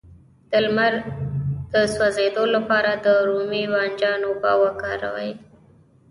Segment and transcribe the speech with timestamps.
[0.49, 0.93] د لمر
[1.73, 5.31] د سوځیدو لپاره د رومي بانجان اوبه وکاروئ